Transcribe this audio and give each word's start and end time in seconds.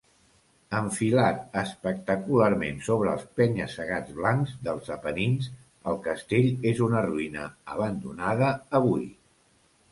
Enfilat 0.77 1.43
espectacularment 1.61 2.79
sobre 2.87 3.11
els 3.17 3.27
penya-segats 3.41 4.17
blancs 4.21 4.57
dels 4.69 4.91
Apenins, 4.97 5.51
el 5.93 6.03
castell 6.11 6.69
és 6.73 6.85
una 6.89 7.07
ruïna 7.11 7.47
abandonada 7.79 8.53
avui. 8.81 9.09